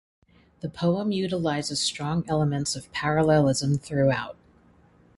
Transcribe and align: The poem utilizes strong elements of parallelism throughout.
The 0.61 0.67
poem 0.69 1.11
utilizes 1.11 1.79
strong 1.79 2.25
elements 2.27 2.75
of 2.75 2.91
parallelism 2.91 3.77
throughout. 3.77 4.35